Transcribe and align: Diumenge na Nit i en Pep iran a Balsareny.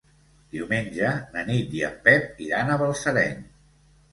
Diumenge 0.55 1.11
na 1.35 1.45
Nit 1.51 1.77
i 1.81 1.83
en 1.91 1.99
Pep 2.09 2.41
iran 2.47 2.73
a 2.73 2.79
Balsareny. 2.85 3.45